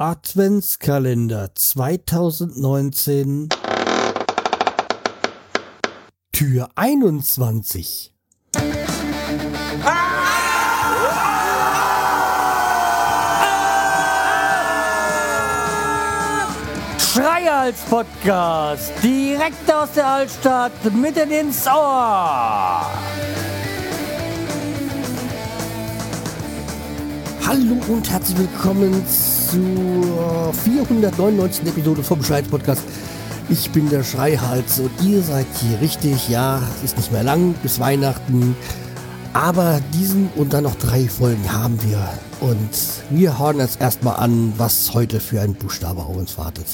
[0.00, 3.48] Adventskalender 2019
[6.30, 8.14] Tür 21
[17.00, 18.92] Schreihals Podcast.
[19.02, 22.86] Direkt aus der Altstadt mitten ins Ohr.
[27.48, 31.66] Hallo und herzlich willkommen zur 499.
[31.66, 32.82] Episode vom Schreihals Podcast.
[33.48, 36.28] Ich bin der Schreihals und ihr seid hier richtig.
[36.28, 38.54] Ja, es ist nicht mehr lang bis Weihnachten.
[39.32, 42.06] Aber diesen und dann noch drei Folgen haben wir.
[42.40, 42.68] Und
[43.08, 46.66] wir hören jetzt erstmal an, was heute für ein Buchstabe auf uns wartet.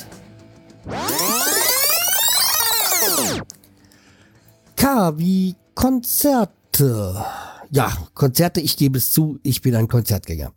[4.75, 7.25] K wie Konzerte.
[7.71, 10.51] Ja, Konzerte, ich gebe es zu, ich bin ein Konzertgänger.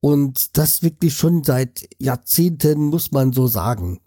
[0.00, 4.00] Und das wirklich schon seit Jahrzehnten, muss man so sagen.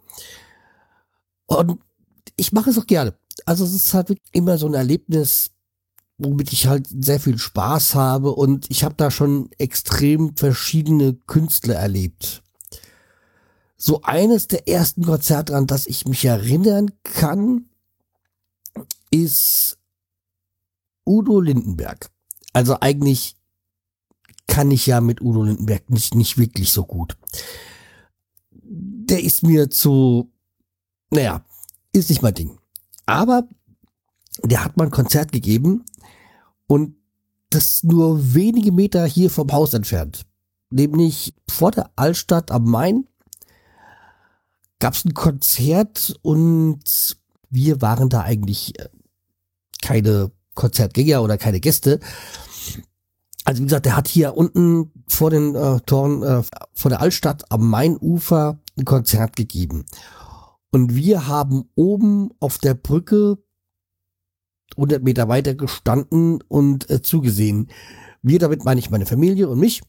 [1.46, 1.78] Und
[2.36, 3.14] ich mache es auch gerne.
[3.46, 5.50] Also es ist halt immer so ein Erlebnis,
[6.18, 11.74] womit ich halt sehr viel Spaß habe und ich habe da schon extrem verschiedene Künstler
[11.74, 12.42] erlebt.
[13.76, 17.68] So eines der ersten Konzerte, an das ich mich erinnern kann,
[19.10, 19.78] ist
[21.04, 22.10] Udo Lindenberg.
[22.52, 23.36] Also eigentlich
[24.46, 27.16] kann ich ja mit Udo Lindenberg nicht, nicht wirklich so gut.
[28.52, 30.30] Der ist mir zu,
[31.10, 31.44] naja,
[31.92, 32.58] ist nicht mein Ding.
[33.06, 33.48] Aber
[34.42, 35.84] der hat mal ein Konzert gegeben
[36.66, 36.96] und
[37.50, 40.26] das nur wenige Meter hier vom Haus entfernt.
[40.70, 43.06] Nämlich vor der Altstadt am Main
[44.80, 47.16] gab es ein Konzert und
[47.50, 48.88] wir waren da eigentlich äh,
[49.82, 52.00] keine Konzertgänger oder keine Gäste,
[53.44, 56.42] also wie gesagt, der hat hier unten vor den äh, Toren äh,
[56.72, 59.84] vor der Altstadt am Mainufer ein Konzert gegeben.
[60.70, 63.38] Und wir haben oben auf der Brücke
[64.76, 67.68] 100 Meter weiter gestanden und äh, zugesehen.
[68.22, 69.82] Wir damit meine ich meine Familie und mich.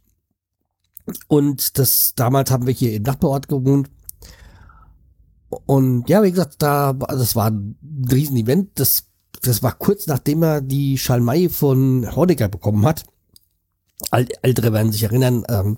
[1.28, 3.90] Und das damals haben wir hier im Nachbarort gewohnt.
[5.66, 7.78] Und ja, wie gesagt, da das war ein
[8.12, 8.72] Riesenevent.
[8.80, 9.08] Das
[9.42, 13.06] das war kurz nachdem er die Schalmei von Honecker bekommen hat.
[14.12, 15.78] Ältere werden sich erinnern, ähm,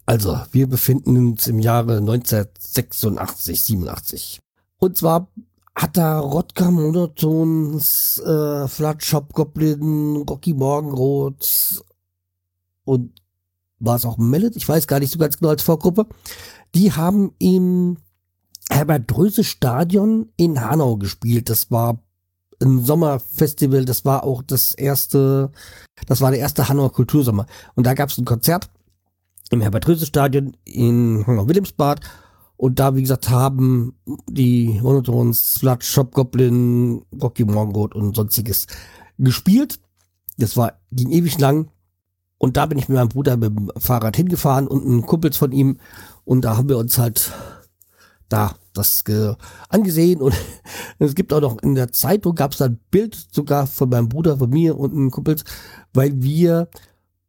[0.08, 4.40] Also, wir befinden uns im Jahre 1986, 87.
[4.78, 5.28] Und zwar
[5.74, 11.84] hat da Rodka Monotons, äh, Flat Shop Goblin, Rocky Morgenrot
[12.84, 13.20] und
[13.80, 14.56] war es auch Mellet?
[14.56, 16.06] Ich weiß gar nicht so ganz genau als Vorgruppe.
[16.74, 17.98] Die haben im
[18.70, 21.50] Herbert Dröse Stadion in Hanau gespielt.
[21.50, 22.02] Das war
[22.62, 23.84] ein Sommerfestival.
[23.84, 25.52] Das war auch das erste,
[26.06, 27.44] das war der erste Hanauer Kultursommer.
[27.74, 28.70] Und da gab es ein Konzert
[29.50, 32.00] im Herbert-Röse-Stadion in Wilhelmsbad.
[32.56, 33.94] Und da, wie gesagt, haben
[34.28, 38.66] die Monotons, Flat, Shop Goblin, Rocky Morgenrot und sonstiges
[39.18, 39.78] gespielt.
[40.38, 41.70] Das war, ging ewig lang.
[42.36, 45.52] Und da bin ich mit meinem Bruder mit dem Fahrrad hingefahren und ein Kumpels von
[45.52, 45.78] ihm.
[46.24, 47.32] Und da haben wir uns halt
[48.28, 49.04] da das
[49.68, 50.20] angesehen.
[50.20, 50.34] Und
[50.98, 54.38] es gibt auch noch in der Zeitung gab es ein Bild sogar von meinem Bruder,
[54.38, 55.44] von mir und einem Kumpels,
[55.92, 56.68] weil wir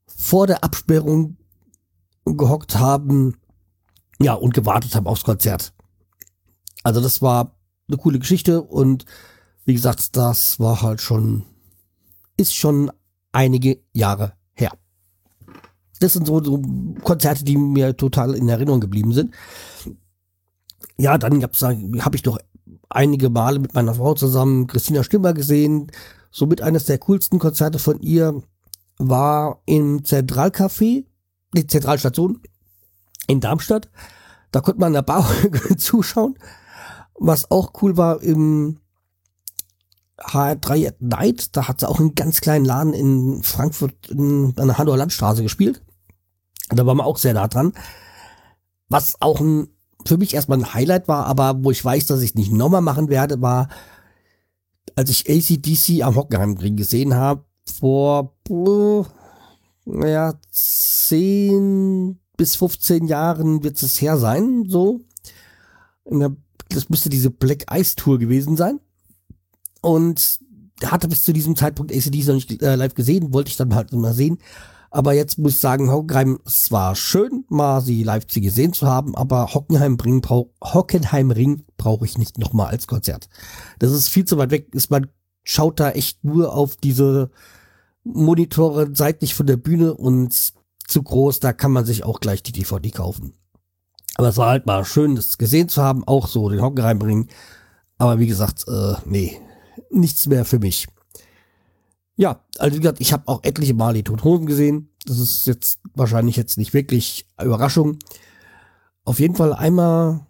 [0.05, 1.37] vor der Absperrung
[2.25, 3.35] gehockt haben,
[4.21, 5.73] ja, und gewartet haben aufs Konzert.
[6.83, 7.55] Also das war
[7.87, 9.05] eine coole Geschichte und
[9.65, 11.45] wie gesagt, das war halt schon,
[12.37, 12.91] ist schon
[13.31, 14.71] einige Jahre her.
[15.99, 16.61] Das sind so, so
[17.03, 19.33] Konzerte, die mir total in Erinnerung geblieben sind.
[20.97, 22.39] Ja, dann habe ich doch
[22.89, 25.91] einige Male mit meiner Frau zusammen Christina Stimmer gesehen.
[26.31, 28.41] Somit eines der coolsten Konzerte von ihr
[28.97, 31.05] war im Zentralcafé,
[31.53, 32.41] die Zentralstation
[33.27, 33.89] in Darmstadt.
[34.51, 35.29] Da konnte man in der Bar
[35.77, 36.37] zuschauen.
[37.15, 38.79] Was auch cool war im
[40.19, 44.67] HR3 at Night, da hat sie auch einen ganz kleinen Laden in Frankfurt in, an
[44.67, 45.81] der Hanauer Landstraße gespielt.
[46.69, 47.73] Da waren wir auch sehr nah dran.
[48.89, 49.69] Was auch ein,
[50.05, 53.09] für mich erstmal ein Highlight war, aber wo ich weiß, dass ich nicht nochmal machen
[53.09, 53.69] werde, war,
[54.95, 57.45] als ich ACDC am Hockenheimring gesehen habe,
[57.79, 58.35] vor,
[59.91, 65.01] naja, 10 bis 15 Jahren wird es her sein, so.
[66.05, 66.35] Der,
[66.69, 68.79] das müsste diese Black Ice Tour gewesen sein.
[69.81, 70.39] Und
[70.83, 73.91] hatte bis zu diesem Zeitpunkt ACDC noch nicht äh, live gesehen, wollte ich dann halt
[73.93, 74.37] mal sehen.
[74.91, 78.87] Aber jetzt muss ich sagen, Hockenheim, es war schön, mal sie live zu gesehen zu
[78.87, 83.29] haben, aber Hockenheimring brauch, Hockenheimring brauche ich nicht nochmal als Konzert.
[83.77, 85.07] Das ist viel zu weit weg, ist man
[85.43, 87.29] schaut da echt nur auf diese
[88.03, 90.53] Monitore seitlich von der Bühne und
[90.87, 93.33] zu groß, da kann man sich auch gleich die DVD kaufen.
[94.15, 97.27] Aber es war halt mal schön, das gesehen zu haben, auch so den Hockenheimring.
[97.97, 99.39] Aber wie gesagt, äh, nee,
[99.91, 100.87] nichts mehr für mich.
[102.15, 104.89] Ja, also wie gesagt, ich habe auch etliche Mal die Toten gesehen.
[105.05, 107.97] Das ist jetzt wahrscheinlich jetzt nicht wirklich Überraschung.
[109.05, 110.25] Auf jeden Fall einmal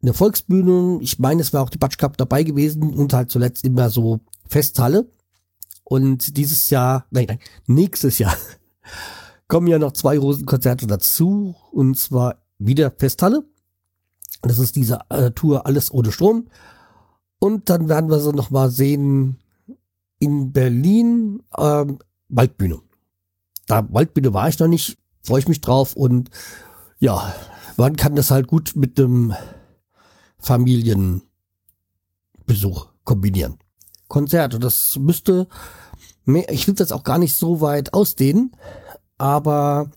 [0.00, 0.98] in der Volksbühne.
[1.02, 4.20] Ich meine, es war auch die Batsch Cup dabei gewesen und halt zuletzt immer so
[4.48, 5.10] Festhalle.
[5.90, 8.36] Und dieses Jahr, nein, nein, nächstes Jahr
[9.48, 11.56] kommen ja noch zwei Rosenkonzerte dazu.
[11.72, 13.42] Und zwar wieder Festhalle.
[14.40, 16.46] Das ist diese äh, Tour Alles ohne Strom.
[17.40, 19.38] Und dann werden wir sie noch mal sehen
[20.20, 21.98] in Berlin ähm,
[22.28, 22.78] Waldbühne.
[23.66, 26.30] Da Waldbühne war ich noch nicht, freue ich mich drauf und
[27.00, 27.34] ja,
[27.76, 29.34] man kann das halt gut mit dem
[30.38, 31.22] Familienbesuch
[33.02, 33.58] kombinieren.
[34.10, 35.48] Konzerte, das müsste,
[36.26, 38.52] mehr, ich will das auch gar nicht so weit ausdehnen,
[39.16, 39.90] aber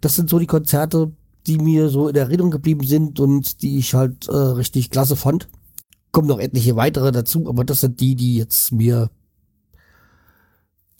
[0.00, 1.12] das sind so die Konzerte,
[1.46, 5.48] die mir so in Erinnerung geblieben sind und die ich halt äh, richtig klasse fand.
[6.10, 9.10] Kommen noch etliche weitere dazu, aber das sind die, die jetzt mir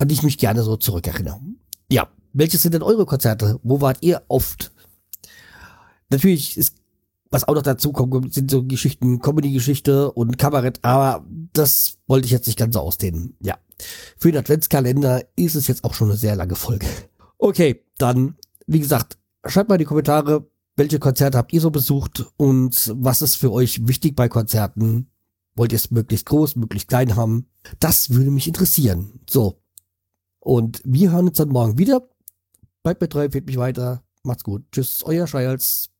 [0.00, 1.40] an die ich mich gerne so zurückerinnere.
[1.90, 3.60] Ja, welches sind denn eure Konzerte?
[3.62, 4.72] Wo wart ihr oft?
[6.08, 6.76] Natürlich ist,
[7.30, 11.24] was auch noch dazu kommt, sind so Geschichten, Comedy-Geschichte und Kabarett, aber
[11.60, 13.36] das wollte ich jetzt nicht ganz so ausdehnen.
[13.40, 13.58] Ja.
[14.18, 16.86] Für den Adventskalender ist es jetzt auch schon eine sehr lange Folge.
[17.38, 18.36] Okay, dann,
[18.66, 20.46] wie gesagt, schreibt mal in die Kommentare,
[20.76, 25.10] welche Konzerte habt ihr so besucht und was ist für euch wichtig bei Konzerten?
[25.54, 27.48] Wollt ihr es möglichst groß, möglichst klein haben?
[27.78, 29.20] Das würde mich interessieren.
[29.28, 29.60] So,
[30.40, 32.08] und wir hören uns dann morgen wieder.
[32.82, 34.02] Bleibt bei drei, fehlt mich weiter.
[34.22, 34.64] Macht's gut.
[34.72, 35.90] Tschüss, euer Schreihals.